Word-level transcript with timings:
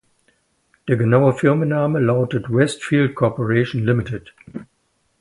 Der 0.87 0.97
genaue 0.97 1.31
Firmenname 1.33 1.99
lautet 1.99 2.51
Westfield 2.51 3.13
Corporation 3.13 3.83
Limited. 3.85 4.33